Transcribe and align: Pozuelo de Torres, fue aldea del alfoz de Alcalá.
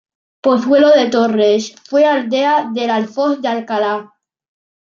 Pozuelo 0.41 0.89
de 0.93 1.11
Torres, 1.11 1.75
fue 1.87 2.05
aldea 2.05 2.71
del 2.73 2.89
alfoz 2.89 3.39
de 3.39 3.49
Alcalá. 3.49 4.11